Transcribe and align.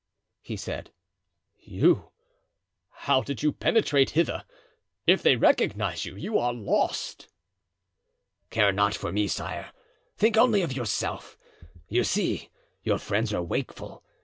he 0.41 0.57
said, 0.57 0.91
"you! 1.59 2.11
how 2.89 3.21
did 3.21 3.43
you 3.43 3.51
penetrate 3.51 4.09
hither? 4.09 4.45
If 5.05 5.21
they 5.21 5.35
recognize 5.35 6.05
you, 6.05 6.15
you 6.15 6.39
are 6.39 6.55
lost." 6.55 7.27
"Care 8.49 8.71
not 8.71 8.95
for 8.95 9.11
me, 9.11 9.27
sire; 9.27 9.71
think 10.17 10.37
only 10.37 10.63
of 10.63 10.73
yourself. 10.73 11.37
You 11.87 12.03
see, 12.03 12.49
your 12.81 12.97
friends 12.97 13.31
are 13.31 13.43
wakeful. 13.43 14.03